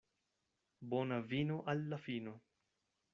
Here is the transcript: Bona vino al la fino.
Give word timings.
Bona 0.93 1.19
vino 1.33 1.59
al 1.73 1.83
la 1.93 2.03
fino. 2.07 2.35